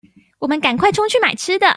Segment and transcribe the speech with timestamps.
[0.39, 1.67] 我們趕快衝去買吃的